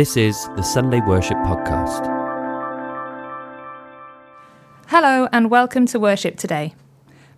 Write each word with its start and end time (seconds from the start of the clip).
This 0.00 0.16
is 0.16 0.48
the 0.56 0.62
Sunday 0.62 1.02
Worship 1.02 1.36
Podcast. 1.44 2.06
Hello, 4.86 5.28
and 5.30 5.50
welcome 5.50 5.84
to 5.84 6.00
Worship 6.00 6.38
Today. 6.38 6.74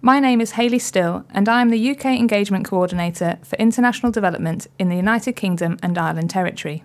My 0.01 0.21
name 0.21 0.41
is 0.41 0.53
Hayley 0.53 0.79
Still, 0.79 1.25
and 1.31 1.49
I 1.49 1.61
am 1.61 1.71
the 1.71 1.91
UK 1.91 2.05
Engagement 2.05 2.65
Coordinator 2.65 3.41
for 3.43 3.57
International 3.57 4.13
Development 4.13 4.69
in 4.79 4.89
the 4.89 4.95
United 4.95 5.33
Kingdom 5.33 5.77
and 5.83 5.99
Ireland 5.99 6.31
Territory. 6.31 6.85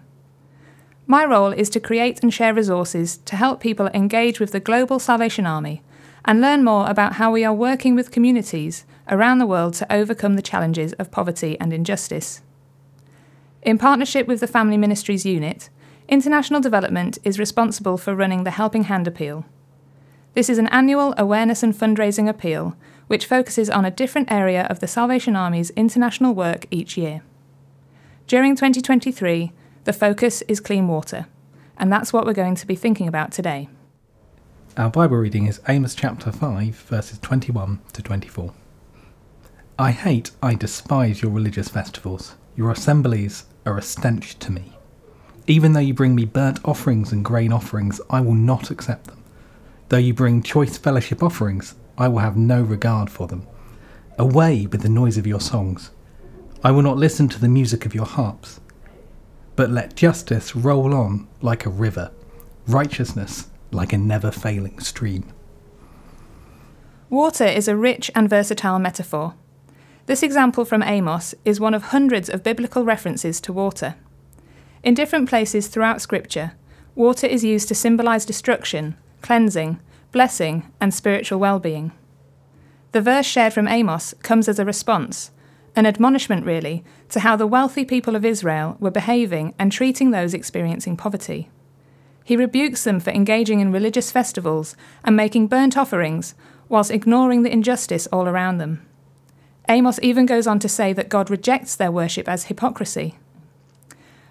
My 1.05 1.24
role 1.24 1.51
is 1.51 1.69
to 1.69 1.79
create 1.79 2.23
and 2.23 2.33
share 2.33 2.55
resources 2.55 3.17
to 3.17 3.35
help 3.35 3.62
people 3.62 3.85
engage 3.94 4.39
with 4.39 4.53
the 4.53 4.59
Global 4.59 4.97
Salvation 4.97 5.46
Army 5.46 5.83
and 6.25 6.41
learn 6.41 6.63
more 6.63 6.89
about 6.89 7.17
how 7.17 7.31
we 7.31 7.46
are 7.46 7.53
working 7.53 7.94
with 7.94 8.09
communities 8.09 8.83
around 9.09 9.37
the 9.37 9.46
world 9.46 9.75
to 9.75 9.94
overcome 9.94 10.37
the 10.37 10.41
challenges 10.41 10.94
of 10.94 11.12
poverty 11.12 11.55
and 11.59 11.71
injustice. 11.71 12.41
In 13.68 13.78
partnership 13.78 14.28
with 14.28 14.40
the 14.40 14.47
Family 14.47 14.78
Ministries 14.78 15.26
Unit, 15.26 15.70
International 16.08 16.62
Development 16.62 17.17
is 17.25 17.38
responsible 17.38 17.98
for 17.98 18.16
running 18.16 18.45
the 18.45 18.52
Helping 18.52 18.85
Hand 18.85 19.09
Appeal. 19.09 19.44
This 20.35 20.49
is 20.49 20.58
an 20.58 20.67
annual 20.67 21.13
awareness 21.17 21.63
and 21.63 21.73
fundraising 21.73 22.30
appeal 22.30 22.77
which 23.08 23.25
focuses 23.25 23.70
on 23.70 23.84
a 23.84 23.91
different 23.91 24.31
area 24.31 24.67
of 24.70 24.80
the 24.80 24.88
Salvation 24.88 25.35
Army's 25.35 25.72
international 25.72 26.34
work 26.34 26.66
each 26.72 26.95
year. 26.95 27.23
During 28.25 28.55
2023, 28.55 29.52
the 29.84 29.91
focus 29.91 30.44
is 30.44 30.61
clean 30.61 30.88
water, 30.88 31.27
and 31.77 31.91
that's 31.91 32.13
what 32.13 32.25
we're 32.25 32.31
going 32.31 32.55
to 32.55 32.67
be 32.67 32.75
thinking 32.77 33.09
about 33.09 33.34
today. 33.34 33.67
Our 34.77 34.89
Bible 34.89 35.17
reading 35.17 35.45
is 35.45 35.59
Amos 35.67 35.94
chapter 35.94 36.31
5, 36.31 36.73
verses 36.73 37.20
21 37.20 37.81
to 37.91 38.02
24. 38.02 38.53
I 39.77 39.91
hate, 39.91 40.31
I 40.41 40.55
despise 40.55 41.22
your 41.22 41.31
religious 41.31 41.67
festivals. 41.67 42.36
Your 42.55 42.72
assemblies 42.72 43.45
are 43.67 43.77
a 43.77 43.81
stench 43.81 44.39
to 44.39 44.52
me. 44.52 44.71
Even 45.45 45.73
though 45.73 45.80
you 45.80 45.94
bring 45.94 46.16
me 46.16 46.25
burnt 46.25 46.59
offerings 46.66 47.12
and 47.12 47.23
grain 47.23 47.52
offerings, 47.52 48.02
I 48.09 48.21
will 48.21 48.34
not 48.34 48.72
accept 48.72 49.05
them. 49.05 49.23
Though 49.89 49.97
you 49.97 50.14
bring 50.14 50.41
choice 50.41 50.78
fellowship 50.78 51.22
offerings, 51.22 51.75
I 51.97 52.08
will 52.08 52.19
have 52.19 52.38
no 52.38 52.61
regard 52.61 53.09
for 53.09 53.28
them. 53.28 53.45
Away 54.17 54.67
with 54.67 54.81
the 54.81 54.89
noise 54.89 55.17
of 55.17 55.28
your 55.28 55.39
songs. 55.39 55.91
I 56.64 56.72
will 56.72 56.81
not 56.81 56.97
listen 56.97 57.28
to 57.30 57.39
the 57.39 57.47
music 57.47 57.86
of 57.86 57.94
your 57.94 58.06
harps. 58.06 58.59
But 59.56 59.69
let 59.69 59.95
justice 59.95 60.56
roll 60.56 60.94
on 60.94 61.28
like 61.41 61.66
a 61.66 61.69
river, 61.69 62.11
righteousness 62.67 63.47
like 63.72 63.94
a 63.94 63.97
never 63.97 64.31
failing 64.31 64.80
stream. 64.80 65.25
Water 67.09 67.45
is 67.45 67.67
a 67.67 67.75
rich 67.75 68.11
and 68.16 68.30
versatile 68.30 68.80
metaphor. 68.80 69.36
This 70.08 70.23
example 70.23 70.63
from 70.63 70.83
Amos 70.83 71.36
is 71.44 71.59
one 71.59 71.73
of 71.73 71.83
hundreds 71.83 72.30
of 72.30 72.41
biblical 72.41 72.86
references 72.86 73.41
to 73.41 73.52
water. 73.52 73.95
In 74.81 74.94
different 74.94 75.27
places 75.27 75.67
throughout 75.67 76.02
Scripture, 76.02 76.53
water 76.95 77.27
is 77.27 77.44
used 77.44 77.67
to 77.67 77.75
symbolize 77.75 78.25
destruction, 78.25 78.95
cleansing, 79.22 79.81
blessing, 80.13 80.72
and 80.80 80.94
spiritual 80.94 81.39
well 81.39 81.59
being. 81.59 81.91
The 82.94 83.02
verse 83.02 83.25
shared 83.25 83.52
from 83.52 83.67
Amos 83.67 84.13
comes 84.23 84.47
as 84.47 84.59
a 84.59 84.66
response, 84.66 85.31
an 85.75 85.85
admonishment 85.85 86.45
really, 86.45 86.85
to 87.09 87.19
how 87.19 87.35
the 87.35 87.45
wealthy 87.45 87.83
people 87.83 88.16
of 88.16 88.23
Israel 88.23 88.78
were 88.80 88.89
behaving 88.89 89.55
and 89.59 89.73
treating 89.73 90.11
those 90.11 90.33
experiencing 90.33 90.95
poverty. 90.95 91.50
He 92.23 92.38
rebukes 92.38 92.85
them 92.85 93.02
for 93.02 93.09
engaging 93.09 93.59
in 93.59 93.73
religious 93.73 94.09
festivals 94.09 94.78
and 95.03 95.17
making 95.17 95.47
burnt 95.47 95.75
offerings 95.75 96.33
whilst 96.69 96.91
ignoring 96.91 97.44
the 97.44 97.52
injustice 97.52 98.08
all 98.08 98.25
around 98.30 98.59
them. 98.59 98.88
Amos 99.69 99.99
even 100.01 100.25
goes 100.25 100.47
on 100.47 100.59
to 100.59 100.69
say 100.69 100.93
that 100.93 101.09
God 101.09 101.29
rejects 101.29 101.75
their 101.75 101.91
worship 101.91 102.29
as 102.29 102.45
hypocrisy. 102.45 103.15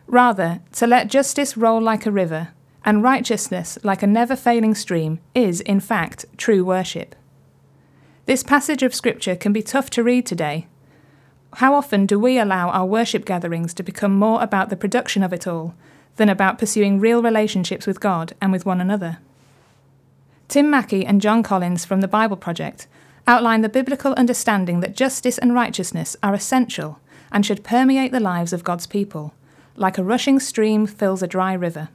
Rather, 0.07 0.61
to 0.73 0.87
let 0.87 1.11
justice 1.11 1.57
roll 1.57 1.81
like 1.81 2.07
a 2.07 2.11
river 2.11 2.49
and 2.85 3.03
righteousness 3.03 3.79
like 3.83 4.03
a 4.03 4.07
never 4.07 4.37
failing 4.37 4.75
stream 4.75 5.19
is, 5.35 5.61
in 5.63 5.81
fact, 5.81 6.25
true 6.37 6.65
worship. 6.65 7.15
This 8.27 8.43
passage 8.43 8.83
of 8.83 8.95
Scripture 8.95 9.37
can 9.37 9.53
be 9.53 9.63
tough 9.63 9.91
to 9.91 10.03
read 10.03 10.25
today. 10.25 10.69
How 11.55 11.75
often 11.75 12.07
do 12.07 12.19
we 12.19 12.39
allow 12.39 12.71
our 12.71 12.87
worship 12.87 13.25
gatherings 13.25 13.75
to 13.75 13.83
become 13.83 14.17
more 14.17 14.43
about 14.43 14.69
the 14.69 14.77
production 14.77 15.23
of 15.23 15.33
it 15.33 15.47
all 15.47 15.75
than 16.17 16.29
about 16.29 16.59
pursuing 16.59 17.01
real 17.01 17.23
relationships 17.23 17.87
with 17.87 18.01
God 18.01 18.35
and 18.41 18.53
with 18.53 18.65
one 18.65 18.81
another? 18.81 19.19
Tim 20.49 20.71
Mackie 20.71 21.05
and 21.05 21.21
Jon 21.21 21.43
Collins 21.43 21.85
from 21.85 22.01
the 22.01 22.09
Bible 22.09 22.37
Project 22.37 22.87
outline 23.27 23.63
the 23.63 23.69
biblical 23.69 24.13
understanding 24.15 24.81
that 24.81 24.97
justice 24.97 25.39
and 25.39 25.55
righteousness 25.55 26.17
are 26.23 26.35
essential 26.35 27.01
and 27.33 27.45
should 27.45 27.65
permeate 27.65 28.13
the 28.13 28.21
lives 28.21 28.53
of 28.53 28.65
God's 28.65 28.87
people, 28.87 29.35
like 29.75 29.99
a 29.99 30.05
rushing 30.05 30.39
stream 30.39 30.87
fills 30.87 31.23
a 31.23 31.27
dry 31.27 31.53
river. 31.53 31.89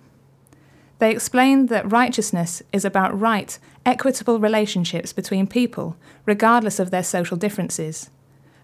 They 1.00 1.12
explain 1.12 1.66
that 1.68 1.92
righteousness 1.92 2.62
is 2.72 2.86
about 2.86 3.20
right, 3.20 3.58
equitable 3.86 4.40
relationships 4.40 5.14
between 5.14 5.48
people, 5.48 5.98
regardless 6.26 6.80
of 6.80 6.92
their 6.92 7.04
social 7.04 7.38
differences, 7.38 8.12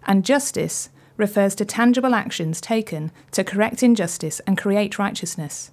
and 0.06 0.24
justice 0.24 0.90
refers 1.16 1.54
to 1.56 1.64
tangible 1.64 2.14
actions 2.14 2.60
taken 2.60 3.10
to 3.32 3.42
correct 3.42 3.82
injustice 3.82 4.40
and 4.46 4.56
create 4.56 4.98
righteousness. 4.98 5.72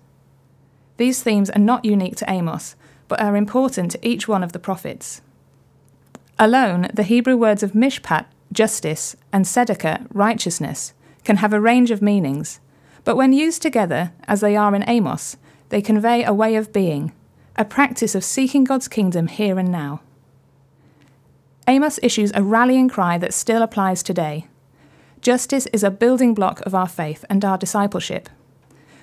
These 0.97 1.22
themes 1.22 1.50
are 1.51 1.59
not 1.59 1.85
unique 1.85 2.16
to 2.17 2.29
Amos, 2.29 2.75
but 3.07 3.22
are 3.22 3.35
important 3.35 3.91
to 3.91 4.07
each 4.07 4.27
one 4.27 4.44
of 4.44 4.51
the 4.51 4.59
prophets. 4.59 5.22
Alone, 6.38 6.90
the 6.94 7.03
Hebrew 7.03 7.38
words 7.38 7.63
of 7.63 7.72
mishpat, 7.72 8.25
justice, 8.51 9.16
and 9.31 9.46
tzedakah, 9.46 10.07
righteousness, 10.13 10.94
can 11.23 11.38
have 11.38 11.53
a 11.53 11.62
range 11.62 11.91
of 11.91 12.01
meanings, 12.01 12.59
but 13.06 13.16
when 13.16 13.31
used 13.31 13.62
together, 13.62 14.12
as 14.28 14.41
they 14.41 14.57
are 14.57 14.75
in 14.75 14.84
Amos, 14.88 15.38
they 15.69 15.81
convey 15.81 16.25
a 16.25 16.34
way 16.34 16.56
of 16.56 16.74
being, 16.74 17.13
a 17.56 17.63
practice 17.63 18.16
of 18.16 18.24
seeking 18.24 18.66
God's 18.66 18.90
kingdom 18.90 19.28
here 19.28 19.57
and 19.57 19.72
now. 19.72 20.01
Amos 21.69 22.00
issues 22.03 22.34
a 22.35 22.44
rallying 22.44 22.90
cry 22.90 23.18
that 23.18 23.34
still 23.34 23.62
applies 23.62 24.03
today. 24.03 24.47
Justice 25.22 25.68
is 25.68 25.84
a 25.84 25.90
building 25.90 26.34
block 26.34 26.59
of 26.66 26.75
our 26.75 26.88
faith 26.90 27.24
and 27.29 27.45
our 27.45 27.57
discipleship. 27.57 28.29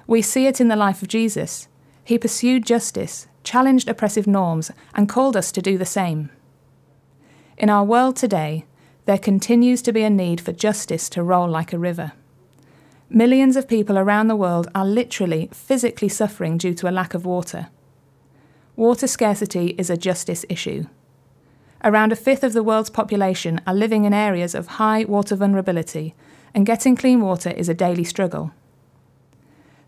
We 0.06 0.20
see 0.20 0.46
it 0.46 0.60
in 0.60 0.68
the 0.68 0.76
life 0.76 1.00
of 1.00 1.08
Jesus. 1.08 1.66
He 2.04 2.18
pursued 2.18 2.66
justice, 2.66 3.26
challenged 3.42 3.88
oppressive 3.88 4.26
norms, 4.26 4.70
and 4.94 5.08
called 5.08 5.34
us 5.36 5.50
to 5.52 5.62
do 5.62 5.78
the 5.78 5.86
same. 5.86 6.30
In 7.62 7.70
our 7.70 7.84
world 7.84 8.16
today, 8.16 8.64
there 9.04 9.16
continues 9.16 9.82
to 9.82 9.92
be 9.92 10.02
a 10.02 10.10
need 10.10 10.40
for 10.40 10.50
justice 10.50 11.08
to 11.10 11.22
roll 11.22 11.48
like 11.48 11.72
a 11.72 11.78
river. 11.78 12.10
Millions 13.08 13.54
of 13.54 13.68
people 13.68 13.96
around 13.96 14.26
the 14.26 14.34
world 14.34 14.66
are 14.74 14.84
literally 14.84 15.48
physically 15.52 16.08
suffering 16.08 16.58
due 16.58 16.74
to 16.74 16.88
a 16.88 16.90
lack 16.90 17.14
of 17.14 17.24
water. 17.24 17.68
Water 18.74 19.06
scarcity 19.06 19.76
is 19.78 19.90
a 19.90 19.96
justice 19.96 20.44
issue. 20.48 20.86
Around 21.84 22.10
a 22.10 22.16
fifth 22.16 22.42
of 22.42 22.52
the 22.52 22.64
world's 22.64 22.90
population 22.90 23.60
are 23.64 23.74
living 23.74 24.06
in 24.06 24.12
areas 24.12 24.56
of 24.56 24.66
high 24.66 25.04
water 25.04 25.36
vulnerability, 25.36 26.16
and 26.52 26.66
getting 26.66 26.96
clean 26.96 27.20
water 27.20 27.50
is 27.50 27.68
a 27.68 27.74
daily 27.74 28.02
struggle. 28.02 28.50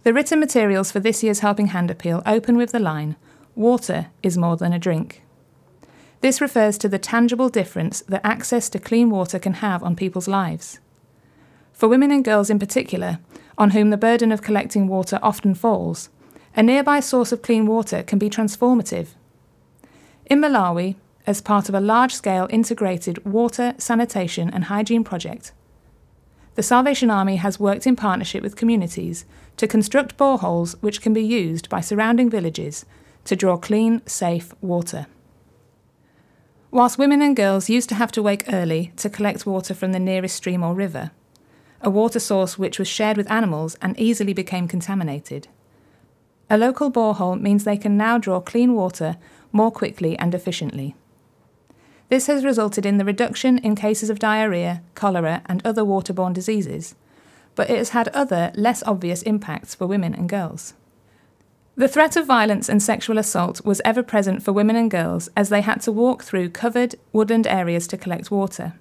The 0.05 0.15
written 0.15 0.39
materials 0.39 0.93
for 0.93 1.01
this 1.01 1.25
year's 1.25 1.41
Helping 1.41 1.67
Hand 1.69 1.91
Appeal 1.91 2.23
open 2.25 2.57
with 2.57 2.71
the 2.71 2.79
line 2.79 3.17
Water 3.57 4.11
is 4.23 4.39
more 4.39 4.57
than 4.57 4.73
a 4.73 4.79
drink. 4.79 5.24
This 6.25 6.41
refers 6.41 6.79
to 6.79 6.89
the 6.89 6.99
tangible 6.99 7.51
difference 7.51 8.01
that 8.09 8.25
access 8.25 8.71
to 8.71 8.79
clean 8.79 9.11
water 9.11 9.39
can 9.39 9.53
have 9.61 9.83
on 9.83 9.95
people's 9.95 10.27
lives. 10.27 10.79
For 11.75 11.87
women 11.87 12.11
and 12.11 12.25
girls 12.25 12.49
in 12.49 12.59
particular, 12.59 13.19
on 13.59 13.73
whom 13.73 13.91
the 13.91 13.99
burden 13.99 14.33
of 14.33 14.41
collecting 14.41 14.89
water 14.89 15.19
often 15.23 15.55
falls, 15.55 16.09
a 16.57 16.63
nearby 16.63 17.01
source 17.01 17.31
of 17.31 17.43
clean 17.43 17.67
water 17.67 18.03
can 18.03 18.19
be 18.19 18.31
transformative. 18.31 19.09
In 20.25 20.41
Malawi, 20.41 20.97
as 21.27 21.43
part 21.43 21.69
of 21.69 21.75
a 21.75 21.89
large 21.95 22.15
scale 22.15 22.47
integrated 22.49 23.23
water, 23.27 23.75
sanitation, 23.77 24.49
and 24.49 24.65
hygiene 24.65 25.05
project, 25.05 25.53
the 26.55 26.63
Salvation 26.63 27.11
Army 27.11 27.37
has 27.37 27.61
worked 27.61 27.87
in 27.87 27.97
partnership 27.97 28.43
with 28.43 28.57
communities 28.57 29.27
to 29.59 29.69
construct 29.69 30.17
boreholes 30.17 30.75
which 30.81 31.03
can 31.03 31.13
be 31.13 31.23
used 31.23 31.69
by 31.69 31.83
surrounding 31.83 32.31
villages 32.31 32.87
to 33.27 33.37
draw 33.37 33.59
clean, 33.59 34.01
safe 34.07 34.55
water. 34.63 35.07
Whilst 36.75 36.99
women 36.99 37.23
and 37.23 37.37
girls 37.37 37.71
used 37.71 37.89
to 37.91 37.95
have 37.95 38.11
to 38.11 38.21
wake 38.21 38.53
early 38.53 38.91
to 38.97 39.09
collect 39.09 39.47
water 39.47 39.75
from 39.75 39.93
the 39.93 40.01
nearest 40.01 40.35
stream 40.35 40.65
or 40.65 40.75
river, 40.75 41.13
a 41.81 41.89
water 41.89 42.19
source 42.19 42.59
which 42.59 42.81
was 42.81 42.89
shared 42.89 43.17
with 43.17 43.31
animals 43.31 43.77
and 43.81 43.97
easily 43.97 44.33
became 44.33 44.67
contaminated. 44.67 45.47
A 46.51 46.59
local 46.59 46.91
borehole 46.91 47.41
means 47.41 47.63
they 47.63 47.77
can 47.77 47.97
now 47.97 48.19
draw 48.19 48.41
clean 48.41 48.75
water 48.75 49.19
more 49.53 49.71
quickly 49.71 50.19
and 50.19 50.35
efficiently. 50.35 50.97
This 52.09 52.27
has 52.27 52.45
resulted 52.45 52.85
in 52.85 52.99
the 52.99 53.05
reduction 53.05 53.59
in 53.59 53.77
cases 53.77 54.11
of 54.11 54.19
diarrhoea, 54.19 54.83
cholera, 54.97 55.43
and 55.47 55.65
other 55.65 55.85
waterborne 55.85 56.35
diseases, 56.35 56.97
but 57.55 57.71
it 57.71 57.79
has 57.79 57.91
had 57.91 58.09
other, 58.09 58.51
less 58.57 58.83
obvious 58.83 59.23
impacts 59.23 59.77
for 59.77 59.87
women 59.87 60.13
and 60.13 60.29
girls. 60.29 60.75
The 61.77 61.89
threat 61.89 62.15
of 62.15 62.27
violence 62.27 62.69
and 62.69 62.81
sexual 62.81 63.19
assault 63.19 63.65
was 63.65 63.83
ever 63.85 64.05
present 64.05 64.45
for 64.45 64.53
women 64.53 64.77
and 64.77 64.89
girls 64.89 65.29
as 65.37 65.49
they 65.49 65.61
had 65.61 65.81
to 65.83 65.93
walk 65.93 66.23
through 66.23 66.51
covered, 66.51 66.95
woodland 67.13 67.49
areas 67.49 67.89
to 67.89 67.97
collect 67.97 68.31
water. 68.31 68.75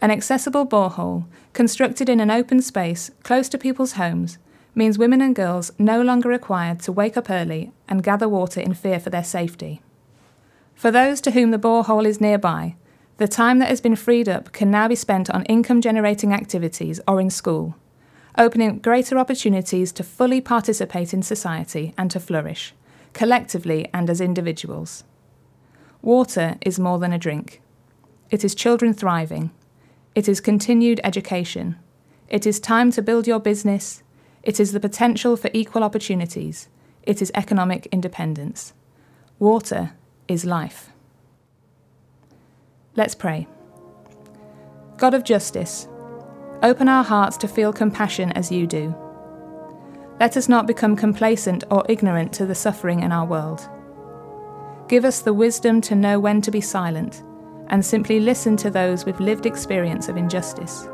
An 0.00 0.10
accessible 0.10 0.66
borehole, 0.66 1.26
constructed 1.52 2.08
in 2.08 2.18
an 2.18 2.30
open 2.30 2.62
space 2.62 3.10
close 3.24 3.46
to 3.50 3.58
people's 3.58 3.92
homes, 3.92 4.38
means 4.74 4.96
women 4.96 5.20
and 5.20 5.36
girls 5.36 5.70
no 5.78 6.00
longer 6.00 6.30
required 6.30 6.80
to 6.80 6.92
wake 6.92 7.18
up 7.18 7.28
early 7.28 7.72
and 7.88 8.02
gather 8.02 8.28
water 8.28 8.60
in 8.60 8.72
fear 8.72 8.98
for 8.98 9.10
their 9.10 9.24
safety. 9.24 9.82
For 10.74 10.90
those 10.90 11.20
to 11.22 11.32
whom 11.32 11.50
the 11.50 11.58
borehole 11.58 12.06
is 12.06 12.22
nearby, 12.22 12.76
the 13.18 13.28
time 13.28 13.58
that 13.58 13.68
has 13.68 13.82
been 13.82 13.96
freed 13.96 14.30
up 14.30 14.52
can 14.52 14.70
now 14.70 14.88
be 14.88 14.94
spent 14.94 15.28
on 15.28 15.44
income 15.44 15.82
generating 15.82 16.32
activities 16.32 17.00
or 17.06 17.20
in 17.20 17.28
school, 17.28 17.74
opening 18.38 18.78
greater 18.78 19.18
opportunities 19.18 19.92
to 19.92 20.02
fully 20.02 20.40
participate 20.40 21.12
in 21.12 21.22
society 21.22 21.92
and 21.98 22.10
to 22.12 22.20
flourish, 22.20 22.72
collectively 23.12 23.88
and 23.92 24.08
as 24.08 24.20
individuals. 24.20 25.04
Water 26.00 26.56
is 26.60 26.78
more 26.78 26.98
than 26.98 27.12
a 27.12 27.18
drink. 27.18 27.60
It 28.30 28.44
is 28.44 28.54
children 28.54 28.94
thriving. 28.94 29.50
It 30.14 30.28
is 30.28 30.40
continued 30.40 31.00
education. 31.02 31.76
It 32.28 32.46
is 32.46 32.60
time 32.60 32.92
to 32.92 33.02
build 33.02 33.26
your 33.26 33.40
business. 33.40 34.02
It 34.42 34.60
is 34.60 34.72
the 34.72 34.80
potential 34.80 35.36
for 35.36 35.50
equal 35.52 35.82
opportunities. 35.82 36.68
It 37.02 37.20
is 37.20 37.32
economic 37.34 37.86
independence. 37.90 38.72
Water 39.38 39.92
is 40.28 40.44
life. 40.44 40.90
Let's 42.94 43.14
pray. 43.14 43.46
God 44.96 45.14
of 45.14 45.24
justice, 45.24 45.88
open 46.62 46.88
our 46.88 47.04
hearts 47.04 47.36
to 47.38 47.48
feel 47.48 47.72
compassion 47.72 48.32
as 48.32 48.50
you 48.50 48.66
do. 48.66 48.94
Let 50.20 50.36
us 50.36 50.48
not 50.48 50.66
become 50.66 50.96
complacent 50.96 51.64
or 51.70 51.84
ignorant 51.88 52.32
to 52.34 52.46
the 52.46 52.54
suffering 52.54 53.00
in 53.00 53.12
our 53.12 53.24
world. 53.24 53.68
Give 54.88 55.04
us 55.04 55.20
the 55.20 55.34
wisdom 55.34 55.80
to 55.82 55.94
know 55.94 56.18
when 56.18 56.40
to 56.42 56.50
be 56.50 56.60
silent 56.60 57.22
and 57.68 57.84
simply 57.84 58.18
listen 58.18 58.56
to 58.56 58.70
those 58.70 59.04
with 59.04 59.20
lived 59.20 59.46
experience 59.46 60.08
of 60.08 60.16
injustice. 60.16 60.88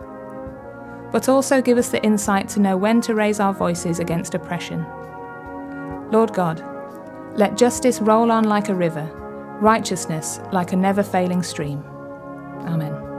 But 1.12 1.28
also 1.28 1.62
give 1.62 1.78
us 1.78 1.90
the 1.90 2.02
insight 2.02 2.48
to 2.50 2.60
know 2.60 2.76
when 2.76 3.00
to 3.02 3.14
raise 3.14 3.40
our 3.40 3.54
voices 3.54 4.00
against 4.00 4.34
oppression. 4.34 4.84
Lord 6.10 6.34
God, 6.34 6.62
let 7.36 7.56
justice 7.56 8.00
roll 8.00 8.30
on 8.30 8.44
like 8.44 8.68
a 8.68 8.74
river, 8.74 9.04
righteousness 9.60 10.40
like 10.52 10.72
a 10.72 10.76
never 10.76 11.02
failing 11.02 11.42
stream. 11.42 11.82
Amen. 12.66 13.13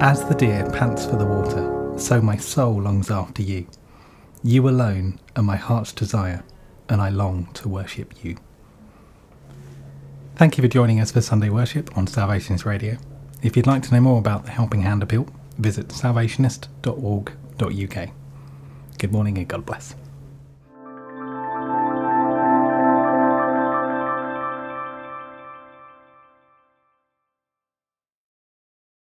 As 0.00 0.24
the 0.28 0.34
deer 0.34 0.68
pants 0.70 1.06
for 1.06 1.16
the 1.16 1.24
water, 1.24 1.98
so 1.98 2.20
my 2.20 2.36
soul 2.36 2.82
longs 2.82 3.10
after 3.10 3.42
you. 3.42 3.66
You 4.42 4.68
alone 4.68 5.18
are 5.36 5.42
my 5.42 5.56
heart's 5.56 5.92
desire, 5.92 6.44
and 6.88 7.00
I 7.00 7.08
long 7.08 7.48
to 7.54 7.68
worship 7.68 8.24
you. 8.24 8.36
Thank 10.36 10.58
you 10.58 10.62
for 10.62 10.68
joining 10.68 11.00
us 11.00 11.12
for 11.12 11.20
Sunday 11.20 11.48
worship 11.48 11.96
on 11.96 12.06
Salvationist 12.06 12.66
Radio. 12.66 12.98
If 13.42 13.56
you'd 13.56 13.66
like 13.66 13.82
to 13.84 13.94
know 13.94 14.00
more 14.00 14.18
about 14.18 14.44
the 14.44 14.50
Helping 14.50 14.82
Hand 14.82 15.02
Appeal, 15.02 15.26
visit 15.58 15.88
salvationist.org.uk. 15.88 18.08
Good 18.98 19.12
morning 19.12 19.38
and 19.38 19.48
God 19.48 19.64
bless. 19.64 19.94